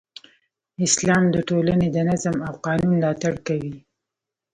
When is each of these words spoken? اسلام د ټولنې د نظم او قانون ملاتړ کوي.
اسلام 0.85 1.23
د 1.35 1.37
ټولنې 1.49 1.87
د 1.95 1.97
نظم 2.09 2.35
او 2.47 2.53
قانون 2.65 2.91
ملاتړ 2.97 3.33
کوي. 3.47 3.75